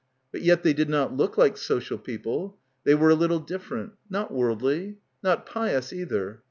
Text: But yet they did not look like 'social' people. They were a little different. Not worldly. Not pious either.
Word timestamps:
But 0.31 0.41
yet 0.41 0.63
they 0.63 0.73
did 0.73 0.89
not 0.89 1.15
look 1.15 1.37
like 1.37 1.57
'social' 1.57 1.99
people. 1.99 2.57
They 2.85 2.95
were 2.95 3.11
a 3.11 3.13
little 3.13 3.37
different. 3.39 3.91
Not 4.09 4.31
worldly. 4.33 4.97
Not 5.21 5.45
pious 5.45 5.93
either. 5.93 6.39